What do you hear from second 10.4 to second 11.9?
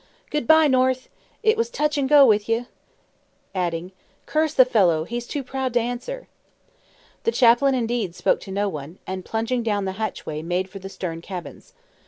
made for the stern cabins.